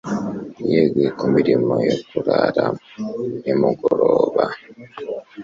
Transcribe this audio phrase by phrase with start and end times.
[0.71, 2.65] Yeguye ku mirimo yo kurara
[3.43, 4.43] nimugoroba.